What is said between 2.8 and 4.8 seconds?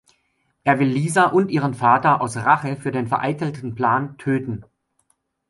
den vereitelten Plan töten.